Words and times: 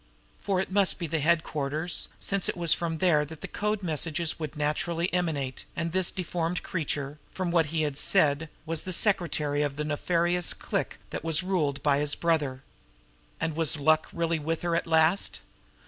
For 0.39 0.59
it 0.59 0.71
must 0.71 0.97
be 0.97 1.05
the 1.05 1.19
headquarters, 1.19 2.07
since 2.19 2.49
it 2.49 2.57
was 2.57 2.73
from 2.73 2.97
there 2.97 3.23
the 3.23 3.47
code 3.47 3.83
messages 3.83 4.39
would 4.39 4.55
naturally 4.57 5.13
emanate, 5.13 5.63
and 5.75 5.91
this 5.91 6.09
deformed 6.09 6.63
creature, 6.63 7.19
from 7.35 7.51
what 7.51 7.67
he 7.67 7.83
had 7.83 7.99
said, 7.99 8.49
was 8.65 8.81
the 8.81 8.93
"secretary" 8.93 9.61
of 9.61 9.75
the 9.75 9.85
nefarious 9.85 10.53
clique 10.55 10.97
that 11.11 11.23
was 11.23 11.43
ruled 11.43 11.83
by 11.83 11.99
his 11.99 12.15
brother. 12.15 12.63
And 13.39 13.55
was 13.55 13.77
luck 13.77 14.07
really 14.11 14.39
with 14.39 14.63
her 14.63 14.75
at 14.75 14.87
last? 14.87 15.39